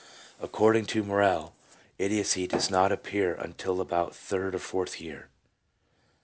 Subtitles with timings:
[0.41, 1.53] Accord ing to Morel,
[1.99, 5.29] idiocy does not appear until about the third or fourth year."